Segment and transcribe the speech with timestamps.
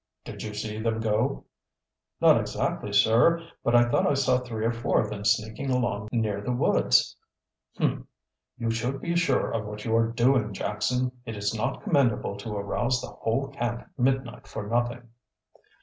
[0.25, 1.45] "Did you see them go?"
[2.19, 6.09] "Not exactly, sir, but I thought I saw three or four of them sneaking along
[6.11, 7.15] near the woods."
[7.77, 8.07] "Humph!
[8.57, 11.11] You should be sure of what you are doing, Jackson.
[11.27, 15.07] It is not commendable to arouse the whole camp at midnight for nothing."